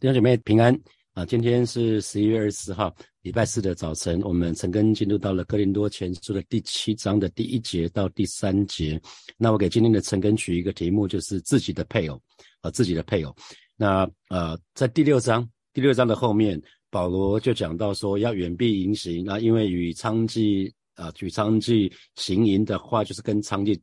[0.00, 0.72] 弟兄姐妹平安
[1.12, 1.26] 啊！
[1.26, 9.00] 今天是十一月二十四号，礼拜四的早晨，我们陈根进入到了哥林多前书的第七章的第一节到第三节。
[9.36, 12.22] 那我给今天的陈根取一个题目，就是自己的配偶
[12.60, 13.34] 啊，自己的配偶。
[13.74, 15.44] 那呃，在第六章，
[15.74, 19.24] 第六章的后面，保罗就讲到说要远避淫行。
[19.24, 23.76] 那因为与娼妓啊，与娼妓行淫的话，就是跟娼妓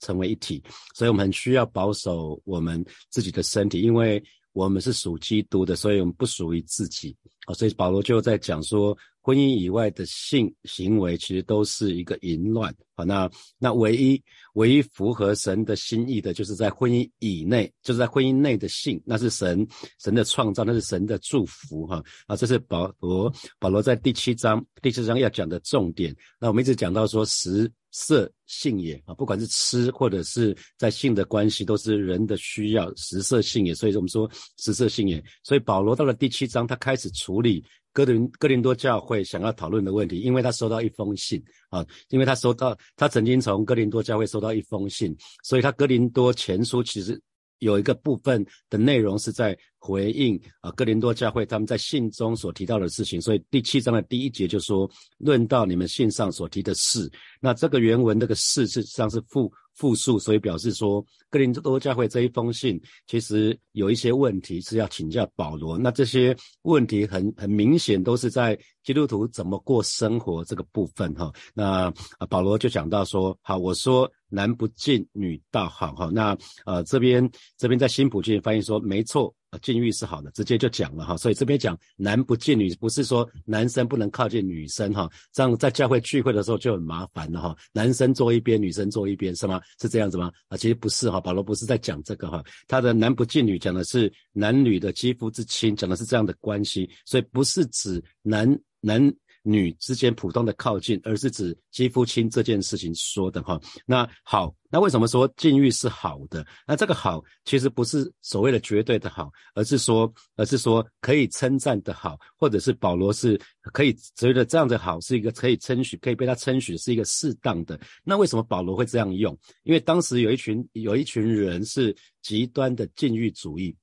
[0.00, 0.60] 成为一体，
[0.96, 4.20] 所以我们很需要保守我们自己的身体，因为。
[4.52, 7.16] 我们是属基督的，所以我们不属于自己
[7.46, 7.54] 啊。
[7.54, 13.04] 所以保罗就在讲说，婚姻以外的性行为其实都是一个淫乱啊。
[13.04, 14.22] 那那唯一
[14.54, 19.66] 唯一符合神的心意的，就是在婚姻以内，就是在婚姻内的性，那是神
[19.98, 22.34] 神的创造，那是神的祝福哈啊。
[22.34, 26.14] 这是保罗保罗在第七章第七章要讲的重点。
[26.38, 27.70] 那我们一直讲到说十。
[27.90, 33.74] 色性也啊，不管是吃或者是在性的关系，都是人的需要，食色性也。
[33.74, 35.22] 所以我们说食色性也。
[35.42, 47.20] 所以保罗到了第七章，他开始处理哥林哥林多教会想要讨论的问题，因为他收到一封信啊，因为他收到他曾经从哥林多教会收到一封信，所以他哥林多前书其实。
[47.60, 71.90] 有一个部分的内容是在回应啊，哥林多教会他们在信中所提到的事情，所以第七章的第一节就说论到你们信上所提的事，那这个原文这个事实际上是复复述，所以表示说格林多教会这一封信其实有一些问题是要请教保罗，那这些问题很很明显都是在基督徒怎么过生活这个部分哈，那
[72.28, 74.10] 保罗就讲到说，好，我说。
[74.32, 76.08] 男不进，女道好哈。
[76.12, 81.16] 那呃，这边这边在新普京翻译说没错，啊禁欲是好的，直接就讲了哈。
[81.16, 85.10] 所以这边讲男不近女，不是说男生不能靠近女生哈。
[85.32, 87.56] 这样在教会聚会的时候就很麻烦了哈。
[87.72, 89.60] 男生坐一边，女生坐一边是吗？
[89.80, 90.30] 是这样子吗？
[90.48, 91.20] 啊，其实不是哈。
[91.20, 99.12] 保罗不是在讲这个哈，他的男不近女讲的是男女的肌肤之亲，讲的是这样的关系，所以不是指男男。
[99.42, 103.58] 女之间普通的靠近，而是指肌肤亲这件事情说的哈。
[103.86, 106.46] 那好，那为什么说禁欲是好的？
[106.66, 113.40] 那这个好其实不是所谓的绝对的好，而是说，而是说可以称赞的好，或者是保罗是
[113.72, 117.80] 可以觉得这样的好是一个可以称许，可以被他称许是一个适当的。
[118.04, 119.36] 那为什么保罗会这样用？
[119.62, 123.74] 因为当时有一群有一群人是极端的禁欲主义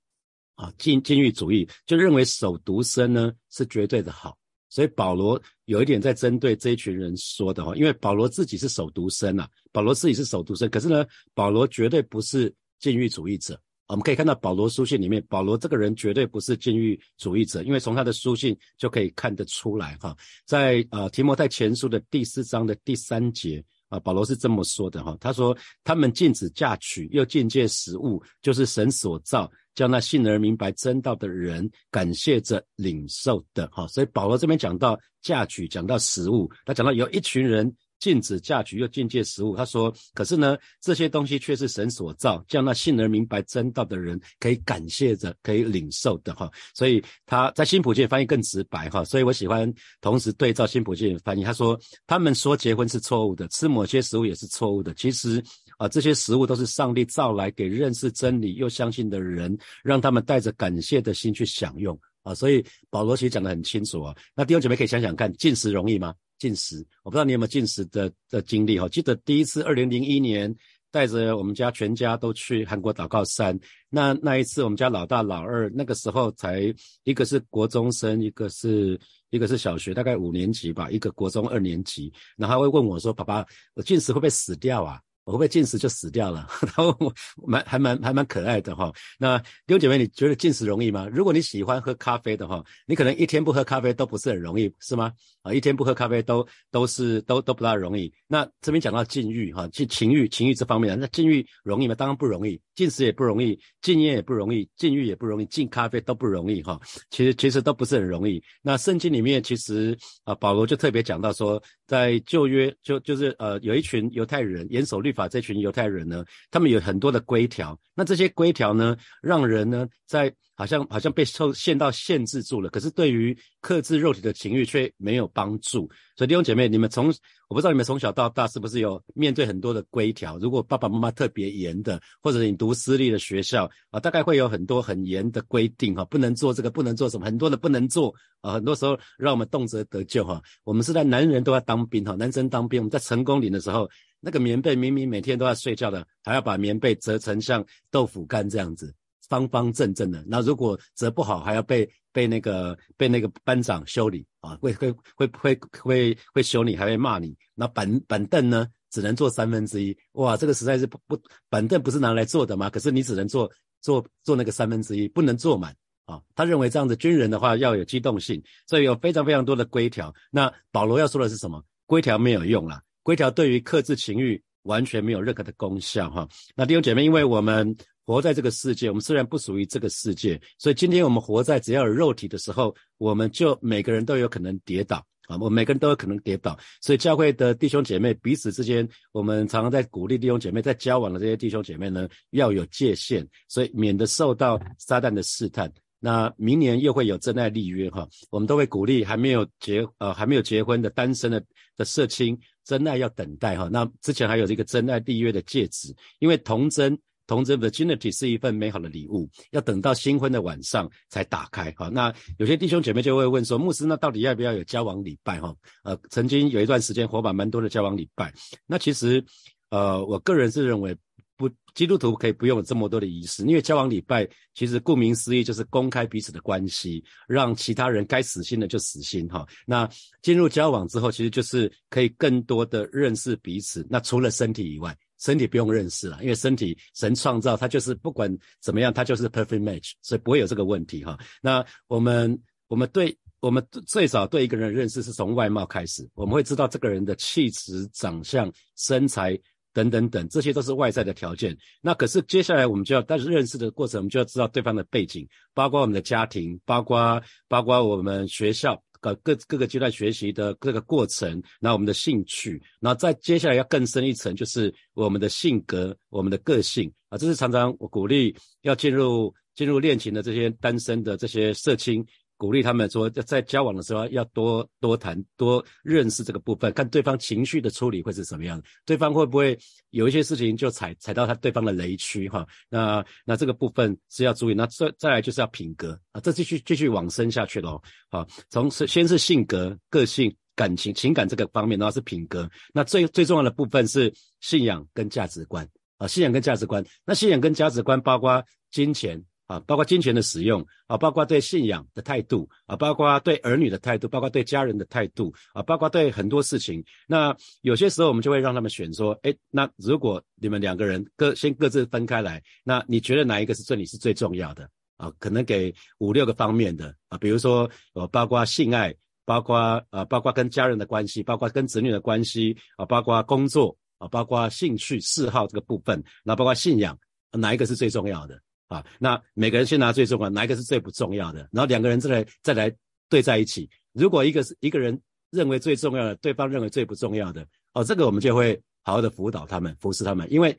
[0.56, 4.38] 啊，禁禁欲主义就认为守独身呢是绝对的好。
[4.78, 13.60] 所以保罗有一点在针对这一群人说的哈，因为保罗自己是守独身啊，保罗自己是守独身，可是呢，保罗绝对不是禁欲主义者。
[13.88, 20.16] 我们可以看到保罗书信里面，保罗这个人绝对不是禁欲主义者，因为从他的书信就可以看得出来哈。
[20.46, 29.52] 在呃提摩太前书的第四章的第三节啊，保罗是这么说的哈，他说他们禁止嫁娶，又禁戒食物，就是神所造。
[29.78, 49.72] 叫那信而明白真道的人感谢着领受的，哈，所以保罗这边讲到嫁娶，讲到食物，他讲到有一群人禁止嫁娶又禁戒食物，他说，可是呢，这些东西却是神所造，叫那信而明白真道的人可以感谢着，可以领受的，哈，所以他在新普界翻译更直白，哈，所以我喜欢
[50.02, 55.44] 同时对照新普界翻译，他说他们说结婚是错误的，吃某些食物也是错误的，其实。
[55.78, 62.36] 啊，这些食物都是上帝造来给认识真理又相信的人，让他们带着感谢的心去享用啊。
[62.36, 64.16] 所以保罗其实讲得很清楚啊。
[64.36, 66.14] 那弟兄姐妹可以想想看，进食容易吗？
[66.40, 68.88] 进食，我不知道你有没有进食的的经历哈。
[68.90, 70.56] 记得第一次二零零一年
[70.92, 76.74] 带着我们家全家都去韩国祷告山，那那一次我们家老大老二那个时候才
[77.04, 79.00] 一个是国中生，一个是
[79.32, 86.48] 一个是小学，大概五年级吧，一个国中二年级，然后他会问我说：“爸爸，我进食会不会死掉啊？”我会不会进食就死掉了？
[86.64, 87.14] 然后我，
[87.46, 88.90] 蛮还蛮还蛮可爱的哈。
[89.20, 91.06] 那弟兄姐妹，你觉得进食容易吗？
[91.12, 95.12] 如果你喜欢喝咖啡的话，你可能一天不喝咖啡都不是很容易，是吗？
[95.42, 98.10] 啊，一天不喝咖啡都都是都都不大容易。
[98.26, 101.94] 那这边讲到禁欲哈，禁情欲情欲这方面，那禁欲容易吗？
[101.94, 102.60] 当然不容易。
[102.74, 106.80] 进食也不容易，禁烟也不容易，禁欲也不容易，禁咖啡都不容易哈。
[107.10, 108.42] 其实其实都不是很容易。
[108.62, 117.78] 那圣经里面其实啊，保罗就特别讲到说，在旧约就就是呃有一群犹太人严守律法，这群犹太人呢，他们有很多的规条。
[117.94, 120.34] 那这些规条呢，让人呢在。
[120.60, 125.88] 好像好像被受限到限制住了，可是对于克制肉体的情欲却没有帮助。
[126.16, 127.14] 所以弟兄姐妹，你们从
[127.48, 130.36] 我不知道你们从小到大是不是有面对很多的规条？
[130.40, 138.12] 如果爸爸妈妈特别严的，或者你读私立的学校啊，大概会有很多很严的规定哈，不能做这个，不能做什么，很多的不能做
[138.42, 138.54] 啊。
[138.54, 140.42] 很多时候让我们动辄得救哈。
[140.64, 143.88] 我们是在男人都要当兵哈，男生当兵，我们在成功岭的时候，
[144.20, 148.94] 那个棉被明明每天都要睡觉的，还要把棉被折成像豆腐干这样子。
[149.30, 150.24] 方方正正的。
[150.26, 157.36] 那如果折不好，还要被被那个被那个班长修理啊，会会会会会会修理，还会骂你。
[157.54, 159.94] 那板板凳呢，只能坐三分之一。
[160.14, 162.70] 哇，这个实在是不不，板凳不是拿来坐的吗？
[162.70, 165.76] 可是你只能坐坐坐那个三分之一，不能坐满
[166.06, 166.22] 啊。
[166.34, 170.16] 他认为这样子军人的话要有机动性，所以有非常非常多的规条。
[170.32, 171.62] 那保罗要说的是什么？
[171.86, 174.42] 规条没有用啦，规条对于克制情欲。
[174.64, 176.28] 完全没有任何的功效哈。
[176.54, 177.74] 那弟兄姐妹，因为我们
[178.06, 184.98] 活在这个世界，我们虽然不属于这个世界，所以今天我们活在只要有肉体的时候，我们就每个人都有可能跌倒
[185.30, 186.60] 啊，我们每个人都有可能跌倒。
[186.82, 195.72] 所以教会的弟兄姐妹彼此之间，我们常常在鼓励弟兄姐妹在交往的这些弟兄姐妹呢，要有界限，所以免得受到撒旦的试探。
[195.98, 201.42] 那明年又会有真爱立约哈，我们都会鼓励还没有结呃还没有结婚的单身的
[201.78, 202.38] 的社青。
[202.68, 211.88] 真爱要等待哈，那之前还有这个真爱缔约的戒指，因为童真童真 virginity 是一份美好的礼物，要等到新婚的晚上才打开哈。
[211.88, 215.56] 那有些弟兄姐妹就会问说，牧师那到底要不要有交往礼拜哈？
[215.84, 218.34] 呃，曾经有一段时间火把蛮多的交往礼拜，
[218.66, 219.24] 那其实
[219.70, 220.96] 呃，我个人是认为。
[221.38, 229.48] 不，基督徒可以不用这么多的仪式，因为交往礼拜其实顾名思义就是公开彼此的关系，让其他人该死心的就死心哈。
[229.66, 229.88] 那
[230.24, 233.86] 进入交往之后，其实就是可以更多的认识彼此。
[233.88, 241.16] 那除了身体以外，身体不用认识了，因为身体神创造，它就是不管怎么样，它就是 perfect match，所以不会有这个问题哈。
[241.42, 242.36] 那我们
[242.68, 249.40] 我们对我们最早对一个人认识是从外貌开始，我们会知道这个人的气质、长相、身材。
[249.78, 251.56] 等等等，这些都是外在的条件。
[251.82, 267.18] 那可是接下来我们就要，但是认识的过程，我们就要知道对方的背景，包括我们的家庭，包括包括我们学校各各各个阶段学习的各个过程，那我们的兴趣，然后再接下来要更深一层，就是我们的性格、我们的个性啊。
[267.20, 272.04] 这是常常我鼓励要进入进入恋情的这些单身的这些社青。
[272.38, 279.58] 鼓励他们说，在交往的时候要多多谈、多认识这个部分，看对方情绪的处理会是什么样，对方会不会
[279.90, 282.46] 有一些事情就踩踩到他对方的雷区哈？
[282.70, 284.54] 那那这个部分是要注意。
[284.54, 287.82] 那再再来就是要品格啊，这继续继续往深下去喽。
[288.10, 292.48] 好，从是先是性格、个性、感情、情感这个方面，然后是品格。
[292.72, 296.86] 那最最重要的部分是信仰跟价值观啊，信仰跟价值观。
[297.04, 299.24] 那信仰跟价值观包括金钱。
[299.48, 306.84] 啊，包括金钱的使用啊，包括对信仰的态度啊，包括对儿女的态度，包括对家人的态度啊，包括对很多事情。
[307.08, 315.12] 那有些时候我们就会让他们选说，哎，那如果你们两个人各先各自分开来，那你觉得哪一个是对你是最重要的啊？
[315.18, 326.98] 可能给五六个方面的啊，比如说呃，包括性爱，包括呃，包括跟家人的关系，包括跟子女的关系啊，包括工作啊，包括兴趣嗜好这个部分，那包括信仰，
[327.32, 328.38] 哪一个是最重要的？
[328.68, 331.40] 啊，那每个人先拿最重要，哪一个是最不重要的？
[331.52, 332.74] 然后两个人再来再来
[333.08, 333.70] 对在一起。
[333.94, 335.00] 如果一个是一个人
[335.30, 340.58] 认为最重要的，对方认为最不重要的，哦，这个我们就会好好的辅导他们，服侍他们，因为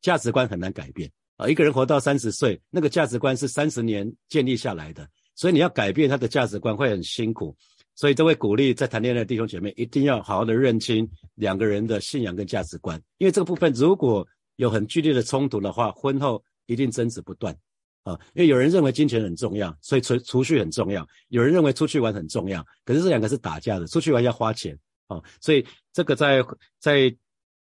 [0.00, 1.48] 价值观很难改变啊。
[1.48, 7.56] 一个人活到三十岁，那个价值观是三十年建立下来的，所以你要改变他的价值观会很辛苦。
[7.94, 14.26] 所以这位鼓励在谈恋爱的弟兄姐妹一定要好好的认清两个人的信仰跟价值观，因为这个部分如果
[14.56, 16.42] 有很剧烈的冲突的话，婚后。
[16.66, 17.56] 一定争执不断，
[18.04, 23.86] 啊，因为有人认为金钱很重要，所以储储蓄很重要；有人认为出去玩很重要，可是这两个是打架的。
[23.86, 26.44] 出去玩要花钱，啊，所以这个在
[26.78, 27.16] 在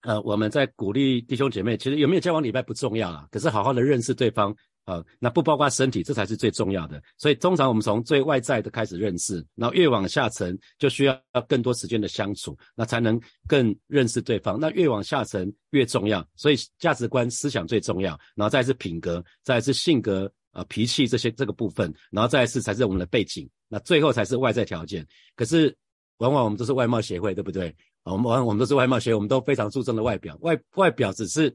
[0.01, 4.55] 呃，我们在鼓励弟兄姐妹，其实有没有交往礼拜不重要啊，可是好好的认识对方。
[4.87, 7.03] 啊，那不包括身体，这才是最重要的。
[7.17, 14.57] 所以通常我们从最外在的开始认识，然后越往下沉，就需要更多时间的相处，那才能更认识对方。
[14.57, 25.05] 那越往下沉越重要，所以价值观、思想最重要，然后再是品格，再是性格、呃脾气这些这个部分，然后再是才是我们的背景，那最后才是外在条件。
[25.35, 25.75] 可是
[26.19, 27.75] 往往我们都是外貌协会，对不对？
[28.03, 31.53] 我们往往我们都是外貌协会，我们都非常注重的外表，外外表只是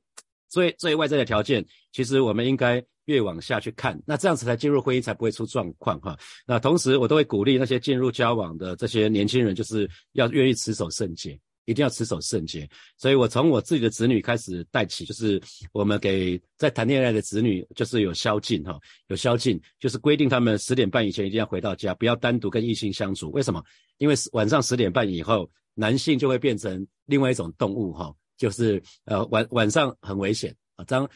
[0.50, 1.64] 最最外在的条件。
[1.92, 2.84] 其实我们应该。
[3.06, 6.16] 越往下去看，那这样子才进入婚姻才不会出状况哈。
[6.46, 12.68] 那同时我都会鼓励那些进入交往的这些年轻人，就是要愿意持守圣洁，一定要持守圣洁。
[12.96, 15.42] 所以我从我自己的子女开始带起，就是
[15.72, 18.78] 我们给在谈恋爱的子女，就是有宵禁哈，
[19.08, 23.32] 有宵禁，就是规定他们十点半以前一定要回到家，不要单独跟异性相处。
[23.32, 23.60] 为什么？
[23.98, 31.08] 因为晚上十点半以后，男性就会变成另外一种动物哈，就是呃晚晚上很危险啊，当。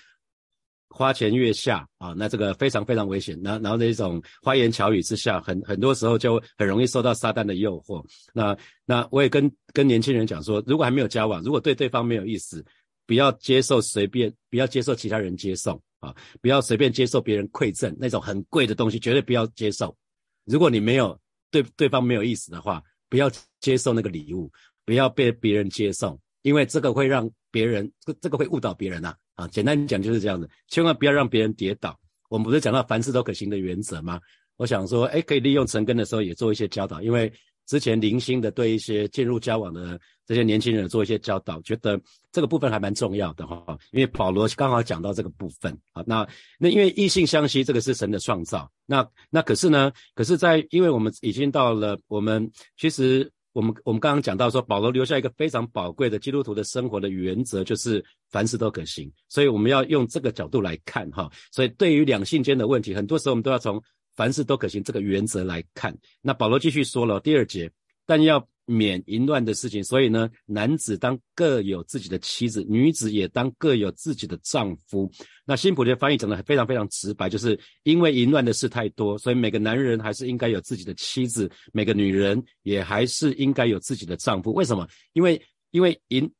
[0.88, 3.38] 花前月下啊，那这个非常非常危险。
[3.43, 8.05] 那然后那种花言巧语之下，很很多时候就很容易受到撒旦的诱惑。
[8.33, 12.64] 那那我也跟跟年轻人讲说，如果还没有交往，如果对对方没有意思，
[13.07, 19.97] 不要接受随便，不要接受其他人接送啊，不要随便接受别人馈赠那种很贵的东西，绝对不要接受。
[20.45, 21.19] 如果你没有
[21.50, 24.50] 对对方没有意思的话，不要接受那个礼物，
[24.85, 29.47] 不要被别人接送，因为这个会让别人这这个会误导别人呐啊。
[29.49, 31.97] 简单讲就是这样子，千万不要让别人跌倒。
[32.28, 34.21] 我们不是讲到凡事都可行的原则吗？
[34.57, 37.33] 我想说，哎，可以利用成根的时候也做一些教导，因为。
[37.66, 42.00] 之前零星的对一些进入交往的这些年轻人做一些教导，觉得
[42.31, 46.00] 这个部分还蛮重要的哈，因为保罗刚好讲到这个部分啊。
[46.07, 46.25] 那
[46.61, 48.71] 那因为异性相吸，这个是神的创造。
[48.87, 59.10] 那那可是呢，可是在因为我们已经到了我们其实我们我们刚刚讲到说，保罗留下一个非常宝贵的基督徒的生活的原则，就是凡事都可行。
[59.30, 61.30] 所以我们要用这个角度来看哈。
[61.50, 63.82] 所以对于两性间的问题，很多时候我们都要从。
[64.16, 67.70] 凡事都可行，这个原则来看，那保罗继续说了第二节，
[68.06, 75.11] 但要免淫乱的事情，所以呢，男子当各有自己的妻子，女子也当各有自己的丈夫。
[75.44, 84.52] 那新普的翻译讲的非常非常直白，就是因为淫乱的事太多，所以每个男人还是应该有自己的妻子，每个女人也还是应该有自己的丈夫。
[84.52, 84.87] 为什么？
[85.14, 86.30] 因为因为淫，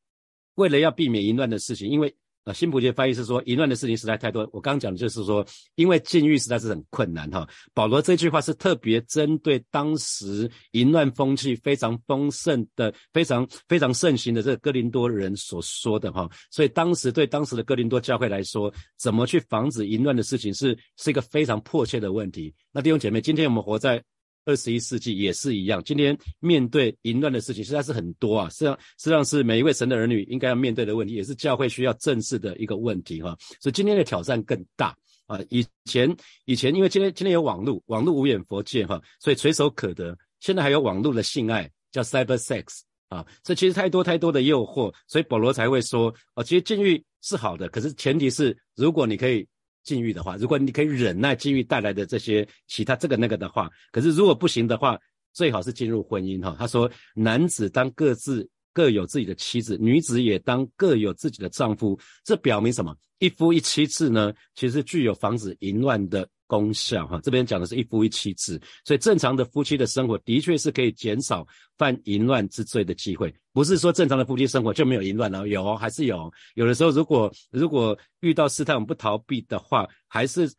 [0.56, 2.14] 为了要避免淫乱的事情，因为。
[2.47, 4.49] 啊，新普杰翻译是说，淫乱的事情实在太多。
[4.53, 7.45] 我刚刚讲的就是说，因为禁欲实在是很困难哈。
[7.75, 16.31] 保罗这句话是特别针对当时淫乱风气非常丰盛的、非常非常盛行的这个哥林多人所说的哈。
[16.53, 22.55] 所以当时对当时的哥林多教会来说，怎么去防止淫乱的事情是是一个非常迫切的问题。
[22.71, 24.00] 那弟兄姐妹，今天我们活在。
[24.47, 33.37] 二十一世纪也是一样，今天面对淫乱的事情实在是很多啊，实际上实际上是每一位神的儿女应该要面对的问题，也是教会需要正视的一个问题哈。
[33.61, 35.41] 所以今天的挑战更大啊！
[35.50, 40.17] 以前以前因为今天今天有网络，网络无远佛界哈，所以垂手可得。
[40.38, 49.45] 现在还有网络的性爱，叫 cyber sex 啊，这其实太多太多的诱惑，所以保罗才会说哦，其实禁欲是好的，可是前提是如果你可以。
[49.87, 54.99] 禁欲的话，如果你可以忍耐禁欲带来的这些其他这个那个的话，可是如果不行的话，
[55.33, 56.55] 最好是进入婚姻哈。
[56.59, 61.99] 他说，男子当各自各有自己的妻子，女子也当各有自己的丈夫。
[62.25, 62.95] 这表明什么？
[63.21, 66.28] 一夫一妻制呢，其实具有防止淫乱的。
[66.47, 73.35] 功效哈，这边讲的是一夫一妻制，所以正常的夫妻的生活的确是可以减少犯淫乱之罪的机会。
[73.53, 76.33] 不是说正常的夫妻生活就没有淫乱了，有还是有。
[76.55, 80.50] 有的时候如果如果遇到试探，我们不逃避的话，还是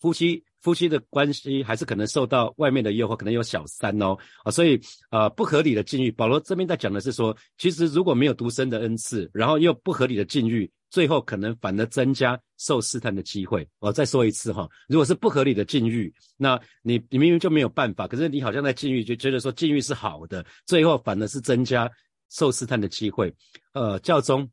[0.00, 6.10] 夫妻夫妻的关系还是可能受到外面的诱惑，可能有小三哦啊，所以呃不合理的禁欲。
[6.10, 10.70] 保罗这边在讲的是说，其实如果没有独生的恩赐，然后又不合理的禁欲。
[10.94, 13.68] 最后可能反而增加受试探的机会。
[13.80, 21.90] 我再说一次哈，如果是不合理的禁欲，那你你明明就没有办法，可是你好像在禁欲就觉得说禁欲是好的，最后反而是增加
[22.30, 23.34] 受试探的机会。
[23.72, 24.48] 呃，教宗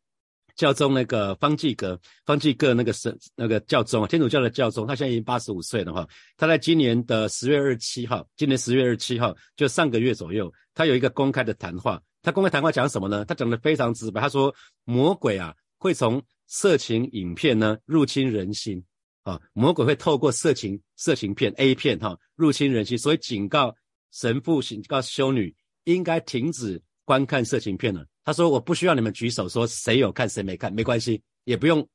[0.55, 6.07] 教宗那个方济各方济各那个神那个教宗，天主教的教宗，他现在已经八十五岁了哈。
[6.37, 12.01] 他在今年的十月二十七号，今年十月二十七号就上个月左右，他有一个公开的谈话。
[12.23, 13.25] 他公开谈话讲什么呢？
[13.25, 14.51] 他讲的非常直白，他说
[14.85, 15.53] 魔鬼啊。
[15.81, 18.83] 会从色情影片呢入侵人心
[19.23, 23.75] 啊，魔鬼会透过色情色情片 A 片哈入侵人心，所以警告
[24.11, 25.53] 神父、警告修女
[25.85, 28.05] 应该停止观看色情片了。
[28.23, 31.87] 他说：“我不需要你们举手说谁有看谁没看，没关系，也不用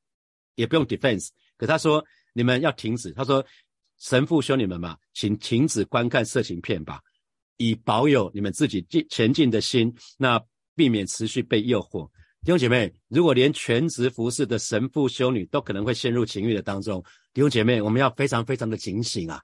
[0.57, 1.29] 也不用 defense。
[1.57, 3.13] 可他说你们要停止。
[3.13, 3.45] 他说
[3.99, 7.01] 神父修女们嘛，请停止观看色情片吧，
[7.57, 10.43] 以保有你们自己进前进的心，那
[10.75, 12.11] 避免持续被诱惑。”
[12.47, 17.03] 弟兄姐妹，如果连全职服侍的神父、修女都可能会陷入情欲的当中，
[17.35, 19.43] 弟兄姐妹，我们要非常非常的警醒啊！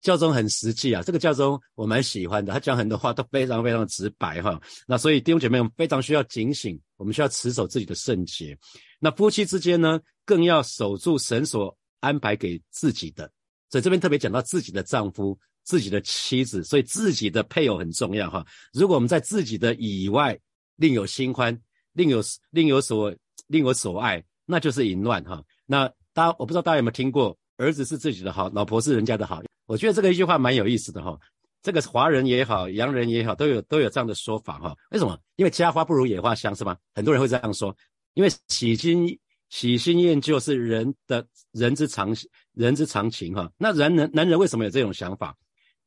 [0.00, 4.60] 教宗很实际啊，这个教宗我蛮喜欢的，他讲很多话都非常非常的直白哈。
[4.86, 8.56] 那所以弟兄姐妹，我们非常需要警醒，我们需要持守自己的圣洁。
[9.00, 13.28] 那夫妻之间呢，更要守住神所安排给自己的。
[13.70, 18.46] 所以这边特别讲到自己的丈夫、自己的妻子，所以自己的配偶很重要哈。
[18.72, 20.38] 如果我们在自己的以外
[20.76, 21.60] 另有新欢，
[22.00, 23.14] 另有另有所
[23.48, 25.44] 另有所爱，那就是淫乱哈。
[25.66, 29.42] 那大我不知道大家有没有听过，儿子是自己的好，老婆是人家的好。
[29.66, 31.14] 我觉得这个一句话蛮有意思的哈。
[31.62, 34.74] 这个华人也好，洋人也好，都有都有这样的说法哈。
[34.92, 35.18] 为什么？
[35.36, 36.74] 因为家花不如野花香是吗？
[36.94, 37.76] 很多人会这样说。
[38.14, 39.06] 因为喜新
[39.50, 42.16] 喜新厌旧是人的人之常
[42.54, 43.52] 人之常情哈。
[43.58, 45.36] 那男人男人为什么有这种想法？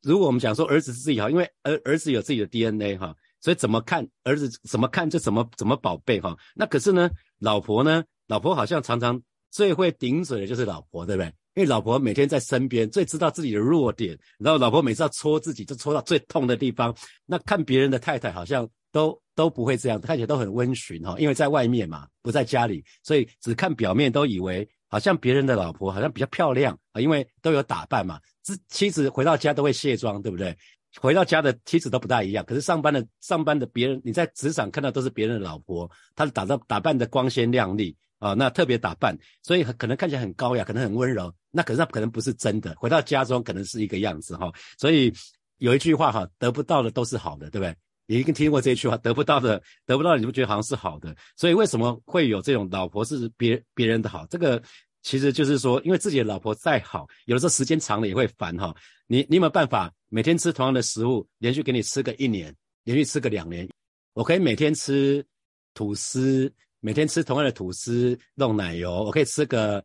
[0.03, 3.15] 如果我们讲说儿子是自己好，因为儿儿子有自己的 DNA 哈。
[3.43, 7.09] 所以怎么看儿子怎么看就怎么怎么宝贝哈，那可是呢，
[7.39, 9.21] 老婆呢，老婆好像常常
[9.51, 11.27] 最会顶嘴的就是老婆，对不对？
[11.55, 16.95] 因为老婆每天在身边，最知道自己的弱点，然后老婆每次要戳自己，就戳到最痛的地方。
[17.25, 28.19] 那看别人的太太好像都都不会这样，看起来都很温驯哈，因为在外面嘛，不在家里，所以只看表面都以为好像别人的老婆好像比较漂亮啊，因为都有打扮嘛。
[28.41, 30.57] 妻妻子回到家都会卸妆，对不对？
[31.01, 42.75] 回到家的妻子都不大一样，可是上班的上班的别人，你在职场看到都是别人的老婆，她打造打扮的光鲜亮丽啊，那特别打扮，所以可能看起来很高雅，可能很温柔，那可是那可能不是真的。
[42.77, 45.11] 回到家中可能是一个样子哈，所以
[45.57, 47.75] 有一句话哈，得不到的都是好的，对不对？
[48.05, 51.15] 你一定听过这一句话，得不到的得不到的，你不觉得好像是好的？
[51.35, 54.25] 所以为什么会有这种老婆是别别人的好？
[54.27, 54.61] 这个。
[55.05, 58.73] 其实就是说，因为自己的老婆再好，有的时候时间长了也会烦哈。
[59.05, 63.67] 你你有没有办法每天吃同样的食物，连续给你吃个一年，连续吃个两年？
[64.13, 65.25] 我可以每天吃
[65.73, 69.83] 吐司，每天吃同样的吐司弄奶油，我可以吃个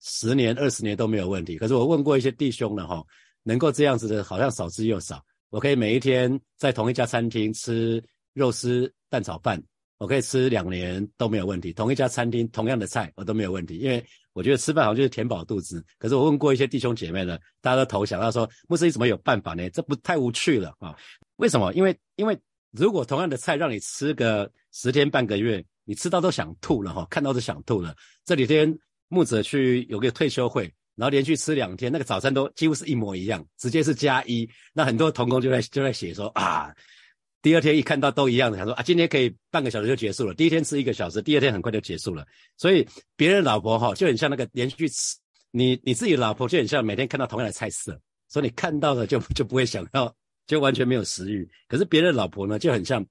[0.00, 1.56] 十年、二十年都没有问题。
[1.56, 3.04] 可是我问过一些弟兄了哈，
[3.44, 5.24] 能够这样子的，好像少之又少。
[5.50, 9.62] 我可以每一天在同一家餐厅吃肉丝蛋炒饭，
[9.98, 11.72] 我可以吃两年都没有问题。
[11.72, 14.04] 同一家餐厅同样的菜我都没有问题，因为。
[14.38, 19.68] 我觉得吃饭好像就是填饱肚子，可是我问过一些弟兄姐妹呢，大家都投降，他说牧师你怎么有办法呢？
[19.70, 20.96] 这不太无趣了啊？
[21.38, 21.74] 为什么？
[21.74, 22.38] 因为因为
[22.70, 27.92] 如果同样的菜让你吃个十天半个月，你吃到都想吐了哈，看到都想吐了。
[28.24, 28.72] 这几天
[29.08, 34.48] 牧者去有个退休会，然后连续吃两天，那个早餐都几乎是一模一样，直接是加一。
[34.72, 36.72] 那很多同工就在就在写说啊。
[37.40, 40.34] 第二天一看到都一样的，想说啊，今天可以半个小时就结束了。
[40.34, 42.26] 第一天吃一个小时，第二天很快就结束了。
[42.56, 45.16] 所以别人老婆哈就很像那个连续吃，
[45.52, 50.12] 你你自己老婆就很像每天看到同样的菜色，所以你看到了就 就不会想要，
[50.46, 51.48] 就完全没有食欲。
[51.68, 53.04] 可是别人老婆呢就很像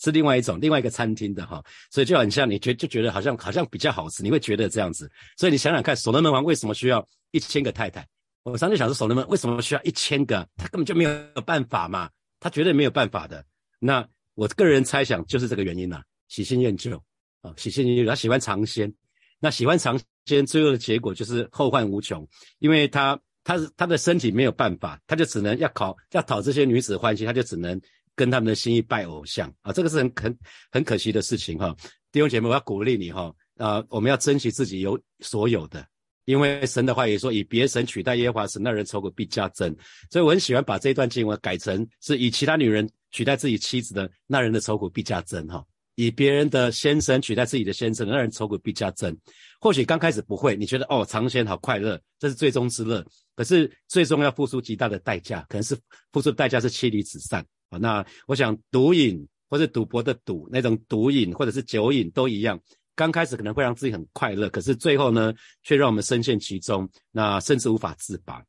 [0.00, 5.08] 是另外一种另外一个餐厅的哈，所以就很像你觉就觉得好像好像比较好吃，你会觉得这样子。
[5.36, 8.04] 所以你想想看，所罗门王为什么需要一千个太太？
[8.42, 10.46] 我常常想说，所罗门为什么需要一千个？
[10.56, 13.44] 他根本就没有办法嘛，他绝对没有办法的。
[13.78, 16.96] 那我个人猜想就是这个原因啦，喜新厌旧
[17.42, 18.92] 啊，喜新厌旧，他喜欢尝鲜，
[19.40, 22.26] 那喜欢尝鲜，最后的结果就是后患无穷，
[22.58, 27.80] 因为他他他的身体没有办法，他就只能要考要讨这些女子欢心，他就只能
[28.14, 30.38] 跟他们的心意拜偶像啊，这个是很很
[30.70, 31.74] 很可惜的事情哈。
[32.10, 35.86] 弟兄姐妹，我要鼓励你哈，啊，我们要珍惜自己有所有的。
[36.24, 39.74] 因为神的话也说，以别神取代耶和华神，那人愁苦必加增。
[40.10, 45.46] 所以我很喜欢把这一段经文改成是以其他女人取代自己妻子的那人的愁苦必加增。
[45.48, 49.16] 哈，以别人的先生取代自己的先生，那人愁苦必加增。
[49.60, 53.04] 或许刚开始不会，你觉得哦尝鲜好快乐，这是最终之乐。
[53.34, 55.78] 可是最终要付出极大的代价，可能是
[56.12, 57.78] 付出代价是妻离子散啊。
[57.78, 62.60] 那我想毒瘾或者赌博的赌，那种毒瘾或者是酒瘾都一样。
[62.94, 68.42] 刚开始可能会让自己很快乐，可是最后呢，却让我们深陷其中，那甚至无法自拔。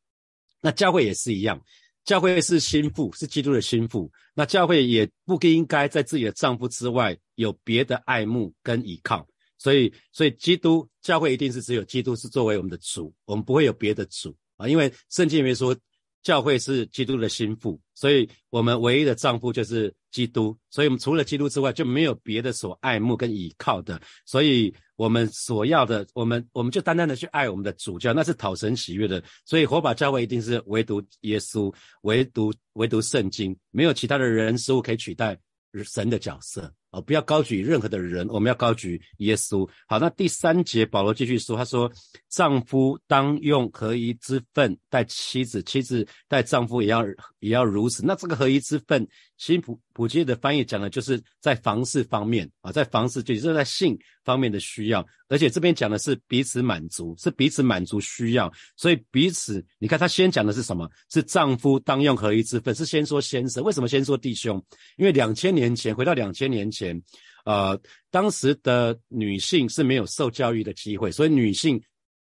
[0.60, 1.62] 那教会也是一样，
[2.06, 4.12] 教会是心腹，是基督的心腹。
[4.34, 9.28] 那教会也不应该在自己的丈夫之外有别的爱慕跟依靠。
[9.58, 15.76] 所以，所以基督教会一定是只有基督是作为我们的主，我们不会有别的主啊，因为圣经里面说。
[16.22, 29.24] 教会是基督的心腹，所以我们唯一的丈夫就是基督，所以我们除了基督之外就没有别的所爱慕跟倚靠的，所以我们所要的，我们我们就单单的去爱我们的主教，那是讨神喜悦的。
[29.46, 35.38] 所以火把教会一定是唯独耶稣，唯独唯独圣经，没有其他的人事物可以取代
[35.84, 36.74] 神的角色。
[36.92, 39.70] 哦，不要高举任何的人，我们要高举耶稣。
[39.88, 41.92] 好，那第三节保罗继续说，他说
[42.30, 47.06] ：“丈夫当用合一之份待妻子，妻子待丈夫也要
[47.42, 49.08] 也要如此。”那这个合一之份，
[49.40, 58.52] 新普普基的翻译讲的就是在房事方面啊，在房事就是在性方面的需要，而且这边讲的是彼此满足，是彼此满足需要。
[58.78, 60.88] 所以彼此，你看他先讲的是什么？
[61.10, 63.64] 是丈夫当用合一之分，是先说先生。
[63.64, 64.64] 为什么先说弟兄？
[64.98, 66.70] 因为两千年前，回到两千年。
[66.70, 67.02] 前，
[67.46, 67.80] 呃，
[68.12, 71.82] 当时的女性是没有受教育的机会，所以女性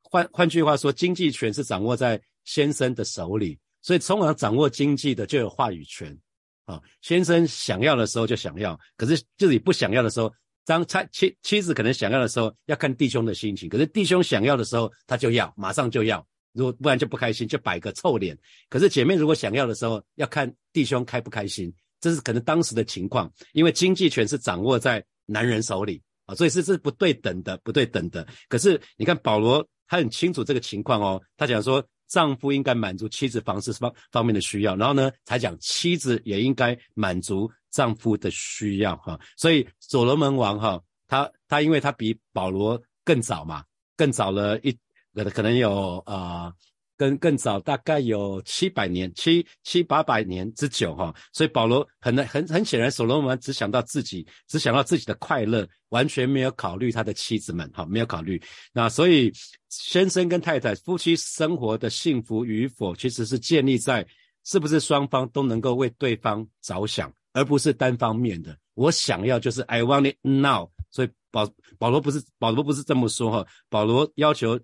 [0.02, 6.18] 换换句话说，经济权是掌握在先生的手里，所以从而掌握经济的就有话语权
[6.66, 6.82] 啊。
[7.02, 10.34] 先生想要的时候就想要，可是自己不想要的时候，
[10.66, 18.38] 当妻妻妻子可能想要的时候，要看弟兄的心情，可是弟兄想要的时候，他就要马上就要，如果不然就不开心，就摆个臭脸。
[18.70, 21.74] 可是姐妹如果想要的时候，要看弟兄开不开心。
[22.00, 28.28] 这是可能当时的情况，因为经济权是掌握在男人手里啊，所以是是不对等的，不对等的。
[28.50, 31.82] 可是你看保罗，他很清楚这个情况哦，他讲说
[32.14, 39.20] 丈夫应该满足妻子房事方方面的需要，然后呢，才讲妻子也应该满足丈夫的需要哈。
[39.36, 43.64] 所以所罗门王哈，他他因为他比保罗更早嘛，
[43.98, 44.72] 更早了一
[45.16, 46.54] 可能可能有啊。
[47.04, 51.14] 更更早，大概有七百年、七七八百年之久哈。
[51.34, 58.42] 所以保罗很很很显然，所罗门只想到自己，只想到自己的快乐，完全没有考虑他的妻子们哈，没有考虑。
[58.72, 59.34] 那所以
[59.68, 64.08] 先生跟太太夫妻生活的幸福与否，其实是建立在
[64.46, 68.58] 是不是双方都能够为对方着想，而不是单方面的。
[68.76, 70.70] 我想要就是 I want it now。
[70.90, 74.58] 所以保保罗不是保罗不是这么说哈，保罗要求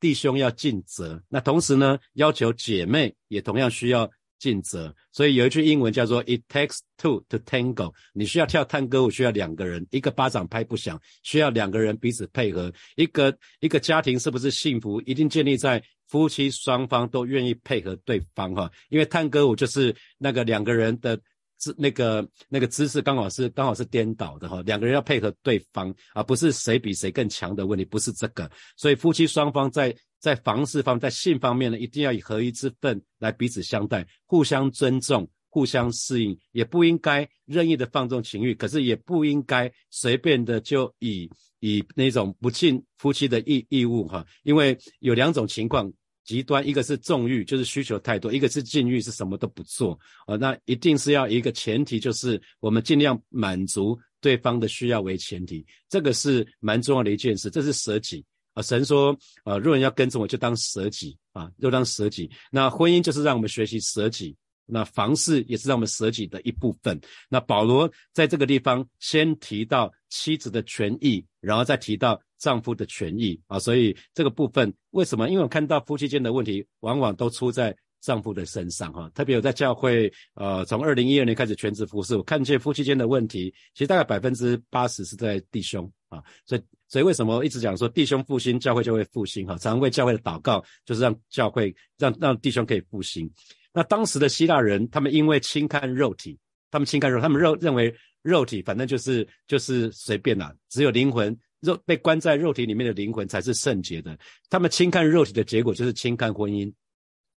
[0.00, 4.94] 弟兄要尽责，那同时呢要求姐妹也同样需要尽责。
[5.12, 12.72] 所以有一句英文叫做 "It takes two to tango"，你需要跳探戈舞需要两个人，一个巴掌拍不响，需要两个人彼此配合。
[12.96, 21.18] 一个一个家庭是不是幸福，一定建立在夫妻双方都愿意配合对方哈，因为探戈舞就是那个两个人的。
[21.58, 28.50] 姿那个那个姿势刚好是刚好是颠倒的哈，两个人要配合对方，而不是谁比谁更强的问题，不是这个。
[28.76, 45.92] 所以夫妻双方在在房事方在性方面呢，一定要以合一之分来彼此相待，互相尊重，互相适应，也不应该任意的放纵情欲，可是也不应该随便的就以以那种不尽夫妻的义义务哈，因为有两种情况。
[46.28, 49.98] 极端一个是纵欲，就是需求太多；一个是禁欲，是什么都不做。
[50.26, 57.48] 啊，那一定是要一个前提，就是我们尽量满足对方的需要为前提，这个是蛮重要的一件事。
[57.48, 62.30] 这是舍己啊，神说啊，若人要跟着我，就当舍己啊，就当舍己。
[62.50, 64.36] 那婚姻就是让我们学习舍己。
[64.68, 67.00] 那房事也是让我们舍己的一部分。
[67.28, 73.58] 那保罗在这个地方先提到妻子的权益，然后再提到丈夫的权益啊。
[73.58, 75.28] 所以这个部分为什么？
[75.28, 79.10] 因为我看到夫妻间的问题往往都出在丈夫的身上哈。
[79.14, 86.22] 特别有在教会，呃，从二零一二年开始全职服侍，我看见夫妻间的问题，其实大概百分之八十是在弟兄啊。
[86.46, 89.56] 所以，所以为什么一直讲说弟兄复兴，教会就会复兴哈？
[89.58, 93.30] 常为教会的祷告就是让教会让让弟兄可以复兴。
[93.78, 96.36] 那当时的希腊人，他们因为轻看肉体，
[96.68, 104.18] 他们轻看肉，他们肉认为肉体反正就是就是随便啦，只有灵魂肉被关在肉体里面的灵魂才是圣洁的。
[104.50, 106.74] 他们轻看肉体的结果就是轻看婚姻，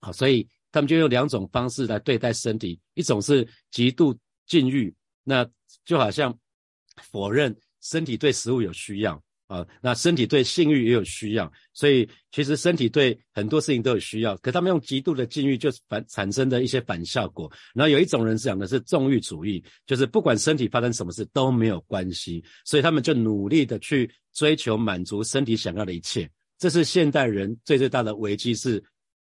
[0.00, 5.44] 好，所以他们就用两种方式来对待身体，一种是极度禁欲，那
[5.84, 6.32] 就好像
[7.10, 9.20] 否认身体对食物有需要。
[9.48, 14.36] 啊，那身体对性欲也有需要，所以其实身体对很多事情都有需要。
[14.36, 17.50] 可他们用极度的禁欲，就反产生的一些反效果。
[17.74, 26.30] 然后有一种人讲的是纵欲主义，就是不管身体发生什么事都没有关系，所以他们就努力的去追求满足身体想要的一切。
[26.58, 28.78] 这是现代人最最大的危机，是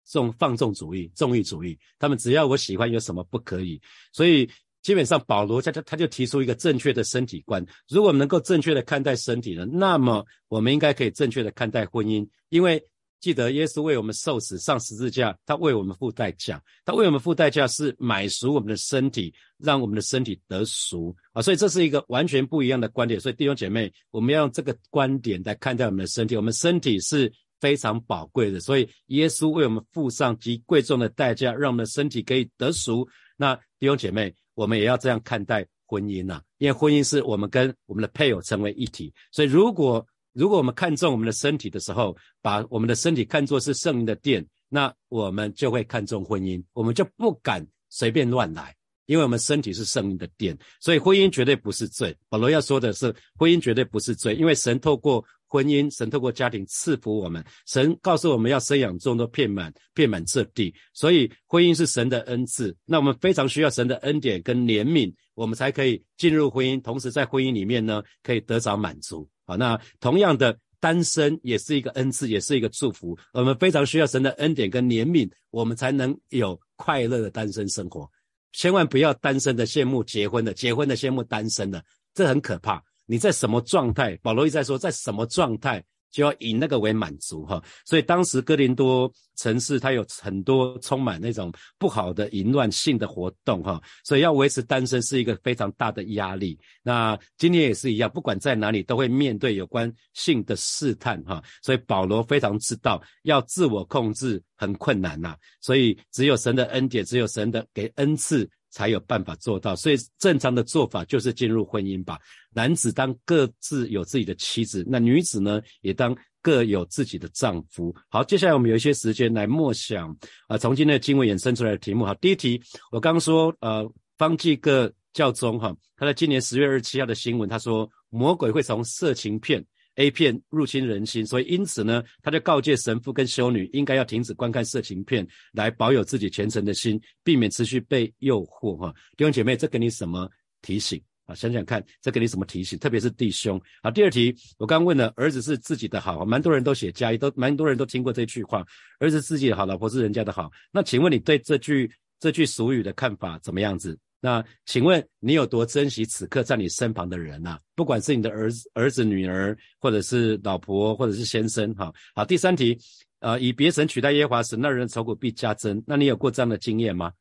[0.06, 1.78] 这种放纵主义、纵欲主义。
[2.00, 3.82] 他们只要我喜欢，有什么不可以？
[4.14, 4.50] 所以。
[4.84, 7.66] 基本上，保罗他他他就提出一个正确的身体观。
[7.88, 12.28] 如果能够正确的看待身体呢，那么我们应该可以正确的看待婚姻。
[12.50, 12.84] 因为
[13.22, 21.42] 记得耶稣为我们受死上十字架，他为我们付代价，他为我们付代价是买赎我们的身体，让我们的身体得赎啊！
[21.42, 23.18] 所以这是一个完全不一样的观点。
[23.18, 26.36] 所以弟兄姐妹，我们要用这个观点来看待我们的身体。
[26.36, 33.08] 我们身体是非常宝贵的，所以耶稣为我们付上极贵重的代价，让我们的身体可以得赎。
[33.38, 34.36] 那弟兄姐妹。
[34.56, 52.16] 我们也要这样看待婚姻呐，因为婚姻是我们跟我们的配偶成为一体，所以如果如果我们看重我们的身体的时候，把我们的身体看作是圣灵的殿，那我们就会看重婚姻，我们就不敢随便乱来，因为我们身体是圣灵的殿，所以婚姻绝对不是罪。
[52.30, 55.24] 保罗要说的是，婚姻绝对不是罪，因为神透过。
[55.54, 62.76] 婚姻，神透过家庭赐福我们，神告诉我们要生养众多，遍满遍满这地，所以婚姻是神的恩赐。
[62.86, 69.30] 那我们非常需要神的恩典跟怜悯，我们才可以进入婚姻，同时在婚姻里面呢，可以得着满足。
[69.46, 73.16] 好，那同样的，单身也是一个恩赐，也是一个祝福。
[73.34, 78.10] 我们非常需要神的恩典跟怜悯，我们才能有快乐的单身生活。
[78.54, 81.86] 千万不要单身的羡慕结婚的，结婚的羡慕单身的，
[82.16, 82.84] 这很可怕。
[83.06, 84.18] 你在什么状态？
[84.22, 87.62] 保罗一再说，在什么状态就要以那个为满足哈。
[87.86, 96.58] 所以当时哥林多城市它有很多充满那种不好的淫乱性的活动哈，所以要维持单身是一个非常大的压力。
[96.82, 101.44] 那今天也是一样，不管在哪里都会面对有关性的试探哈。
[101.62, 108.50] 所以保罗非常知道要自我控制很困难呐，所以只有神的恩典，只有神的给恩赐。
[108.74, 112.20] 才有办法做到，所以正常的做法就是进入婚姻吧。
[112.52, 117.96] 男子当各自有自己的妻子，那女子呢也当各有自己的丈夫。
[118.10, 120.10] 好，接下来我们有一些时间来默想
[120.48, 122.04] 啊，从今天的经文衍生出来的题目。
[122.04, 122.60] 好，第一题，
[122.92, 129.64] 我刚刚说呃，方济各教宗哈，他在今年十月二十七号的新闻，他说魔鬼会从色情片
[129.96, 138.76] A 片入侵人心，所以因此呢，他就告诫神父跟修女应该要停止观看色情片，来保有自己虔诚的心，避免持续被诱惑。
[138.76, 140.28] 哈，弟兄姐妹，这给你什么
[140.62, 141.36] 提醒啊？
[141.36, 142.78] 想想看，这给你什么提醒？
[142.80, 143.62] 特别是弟兄。
[143.84, 148.66] 好，第二题，我刚问了，儿子是自己的好，蛮多人都写加一，都蛮多人都听过这句话，
[149.00, 150.52] 儿子自己的好，老婆是人家的好。
[150.72, 153.98] 那请问你对这句这句俗语的看法怎么样子？
[154.26, 157.60] 那请问你有多珍惜此刻在你身旁的人呐？
[157.76, 161.94] 不管是你的儿子、儿子、女儿，或者是老婆，或者是先生，哈。
[162.16, 162.80] 好，第三题，
[163.20, 165.84] 呃，以别神取代耶和华神，那人愁苦必加增。
[165.86, 167.12] 那你有过这样的经验吗？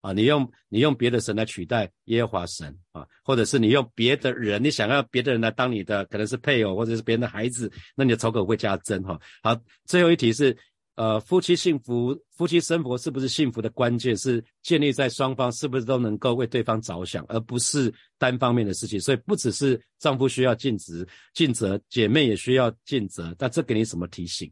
[0.00, 9.16] 啊，你用你用别的神来取代耶和华神啊，或者是你用别的人，你想要别的人来当你的，可能是配偶或者是别人的孩子，那你的愁苦会加增哈。
[9.44, 10.58] 好，最后一题是。
[10.98, 19.00] 呃，夫妻幸福，夫妻生活是不是幸福的关键是建立在双方是不是都能够为对方着想，而不是单方面的事情。
[19.00, 23.32] 所以不只是丈夫需要尽职尽责，姐妹也需要尽责。
[23.38, 24.50] 但这给你什么提醒？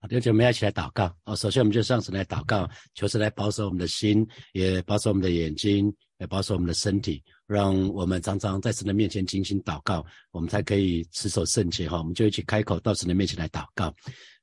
[0.00, 1.12] 好，弟兄姐妹一起来祷告。
[1.24, 7.22] 哦，首先我们就上神来祷告，求神来保守我们的心，也保守我们的眼睛，也保守我们的身体。
[7.46, 11.96] 让我们常常在神的面前精心祷告，我们才可以持守圣洁哈。
[11.96, 13.86] 我们就一起开口到神的面前来祷告，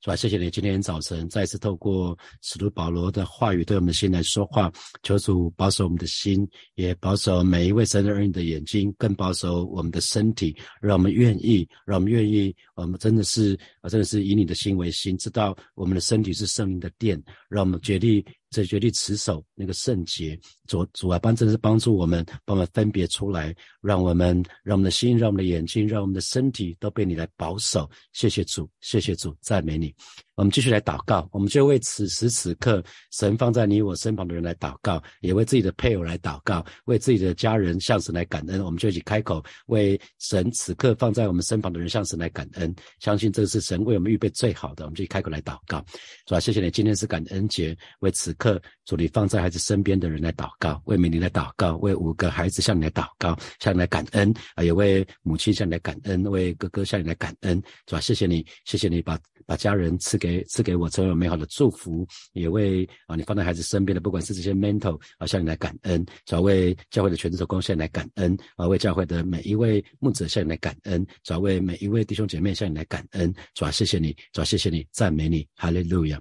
[0.01, 0.15] 是吧？
[0.15, 18.25] 谢谢你今天早晨再次透过使徒保罗的话语对我们的心来说话，求主保守我们的心，也保守每一位神的儿女的眼睛，更保守我们的身体，让我们愿意，让我们愿意，我们真的是啊，真的是以你的心为心，知道我们的身体是圣灵的殿，让我们决定。
[18.55, 23.53] 这决定持守那个圣洁，主主啊，帮真是帮助我们，帮我们分别出来，
[23.85, 27.89] 让我们让我们的心，让我们的眼睛，让我们的身体都被你来保守。
[28.13, 29.93] 谢谢主，谢谢主，赞美你。
[30.35, 38.61] 我们继续来祷告，我们就为此时此刻神放在你我身旁的人来祷告，也为自己的配偶来祷告，为自己的家人向神来感恩。
[38.61, 42.75] 我们就一起开口，为神此刻放在我们身旁的人向神来感恩。
[42.99, 45.85] 相信这是神为我们预备最好的，我们就一开口来祷告。
[46.25, 57.61] 主啊，谢谢你，今天是感恩节，为此刻主你放在孩子身边的人来祷告，为美玲来祷告，为五个孩子向你来祷告，向你来感恩啊，也为母亲向你来感恩，为哥哥向你来感恩。
[57.85, 59.19] 主啊，谢谢你，谢谢你把。
[59.47, 73.31] 把家人赐给赐给我，成为美好的祝福，也为啊你放在孩子身边的，不管是这些 mental 啊，向你来感恩；，主要为教会的全职者贡献来感恩；，啊为教会的每一位牧者向你来感恩；，主要为每一位弟兄姐妹向你来感恩。
[73.53, 76.19] 主要谢谢你，主要谢谢你，赞美你，哈利路亚！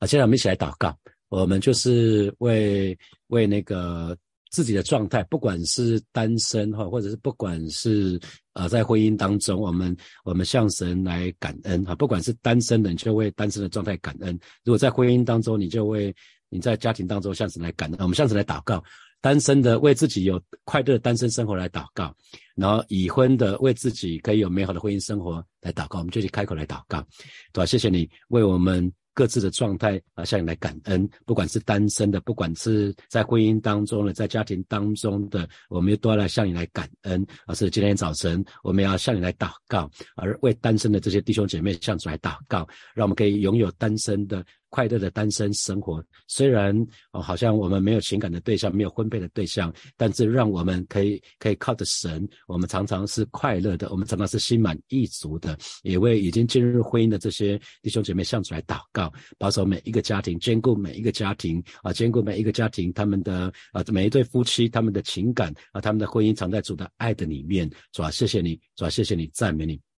[0.00, 4.18] 啊，现在我们一起来祷告，我们就是为为那个。
[4.54, 8.20] 自己的状态，不管是单身哈，或者是不管是
[8.52, 11.92] 呃在婚姻当中，我们我们向神来感恩哈。
[11.96, 16.14] 不管是单身的，你就为单身的状态感恩；如果在婚姻当中，你就为
[16.48, 17.98] 你在家庭当中向神来感恩。
[17.98, 18.80] 我们向神来祷告，
[19.20, 22.14] 单身的为自己有快乐的单身生活来祷告，
[22.54, 25.98] 然后已婚的为自己可以有美好的婚姻生活来祷告。
[25.98, 27.04] 我们就去开口来祷告，
[27.52, 27.66] 对吧？
[27.66, 28.92] 谢谢你为我们。
[29.14, 31.08] 各自的状态啊，向你来感恩。
[31.24, 37.24] 不管是单身的，不管是在婚姻当中的，在家庭当中的，我们都要来向你来感恩。
[37.46, 44.44] 而是今天早晨，我们要向你来祷告，而为单身的这些弟兄姐妹向主来祷告，让我们可以拥有单身的。
[44.74, 46.76] 快乐的单身生活，虽然
[47.12, 55.56] 哦，好像我们没有情感的对象，没有婚配的对象，但是让我们可以可以靠着神，我们常常是快乐的，我们常常是心满意足的。
[55.84, 67.70] 也为已经进入婚姻的这些弟兄姐妹向主来祷告，保守每一个家庭，兼顾每一个家庭啊，兼顾每一个家庭他们的啊每一对夫妻他们的情感啊，他们的婚姻藏在主的爱的里面。
[67.92, 69.93] 主啊，谢谢你，主啊，谢谢你，赞美你。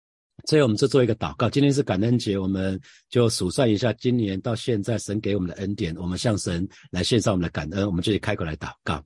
[0.47, 1.49] 所以，我们就做一个祷告。
[1.49, 7.87] 今天是感恩节，我们就数算一下今年到现在神给我们的恩典，我们向神来献上我们的感恩。
[7.87, 9.03] 我们就开口来祷告，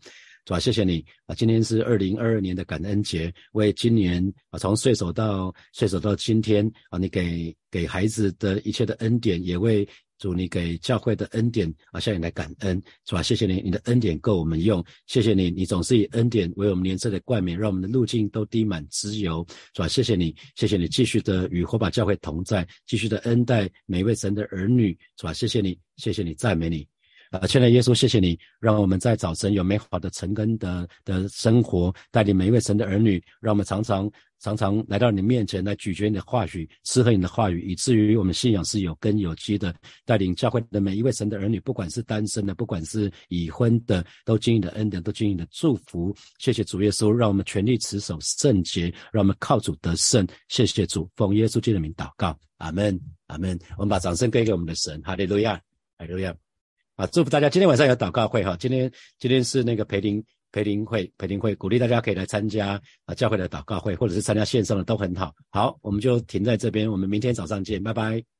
[0.48, 1.34] 主啊，谢谢你啊！
[1.34, 9.86] 今天是二零二二年的感恩节，为今年啊从岁首到岁首到今天啊，你给给孩子的一切的恩典，也为。
[10.18, 13.22] 主你给教会的恩典啊，向你来感恩，是吧？
[13.22, 14.84] 谢谢你，你的恩典够我们用。
[15.06, 19.86] 谢谢你，你总是以恩典为我们年岁的冠冕，让我们的路径都滴满脂油，是吧？
[19.86, 25.32] 谢谢你，谢谢你继续的与火把教会同在，继续的恩待每一位神的儿女，是吧？
[25.32, 26.84] 谢谢你，谢谢你，赞美你。
[27.30, 34.10] 啊，亲爱的耶稣，谢谢你，让我们在早晨有美好的成根的的生活，带领每一位神的儿女，让我们常常
[34.40, 39.74] 常常来到你面前来咀嚼你的话语，吃喝你的话语，以至于我们信仰是有根有基的。
[40.06, 46.14] 带领教会的每一位神的儿女，不管是单身的，不管是已婚的，都经历的恩典，都经历的祝福。
[46.38, 50.26] 谢谢主耶稣，让我们全力持守圣洁，让我们靠主得胜。
[50.48, 53.58] 谢谢主，奉耶稣基督的名祷告，阿门，阿门。
[53.76, 55.60] 我们把掌声给给我们的神，哈利路亚，
[55.98, 56.34] 哈利路亚。
[56.98, 57.48] 啊，祝福大家！
[57.48, 58.56] 今天晚上有祷告会哈。
[58.58, 65.32] 今天今天是那个培灵培培灵会，培灵会鼓励大家可以来参加啊教会的祷告会，或者是参加线上的都很好。
[65.50, 68.37] 好，我们就停在这边，我们明天早上见，拜拜。